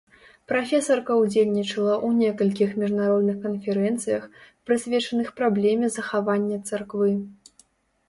Прафесарка 0.51 1.17
ўдзельнічала 1.19 1.93
ў 2.05 2.21
некалькіх 2.21 2.69
міжнародных 2.85 3.37
канферэнцыях, 3.45 4.23
прысвечаных 4.71 5.27
праблеме 5.41 5.87
захавання 6.01 6.57
царквы. 6.69 7.11